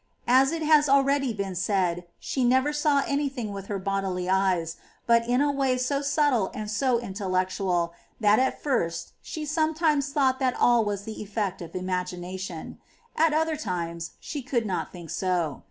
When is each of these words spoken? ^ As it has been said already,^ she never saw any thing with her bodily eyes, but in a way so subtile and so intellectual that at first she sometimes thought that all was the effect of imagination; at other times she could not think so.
^ 0.01 0.03
As 0.25 0.51
it 0.51 0.63
has 0.63 0.87
been 0.87 1.53
said 1.55 1.97
already,^ 1.99 2.03
she 2.17 2.43
never 2.43 2.73
saw 2.73 3.03
any 3.05 3.29
thing 3.29 3.53
with 3.53 3.67
her 3.67 3.77
bodily 3.77 4.27
eyes, 4.27 4.77
but 5.05 5.27
in 5.27 5.41
a 5.41 5.51
way 5.51 5.77
so 5.77 6.01
subtile 6.01 6.49
and 6.55 6.71
so 6.71 6.97
intellectual 6.99 7.93
that 8.19 8.39
at 8.39 8.63
first 8.63 9.13
she 9.21 9.45
sometimes 9.45 10.09
thought 10.11 10.39
that 10.39 10.55
all 10.59 10.83
was 10.83 11.03
the 11.03 11.21
effect 11.21 11.61
of 11.61 11.75
imagination; 11.75 12.79
at 13.15 13.31
other 13.35 13.55
times 13.55 14.13
she 14.19 14.41
could 14.41 14.65
not 14.65 14.91
think 14.91 15.11
so. 15.11 15.59